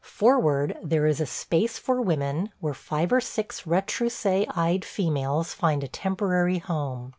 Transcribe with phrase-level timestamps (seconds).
[0.03, 5.83] Forward there is a space for women, where five or six retroussé eyed females find
[5.83, 7.09] a temporary home.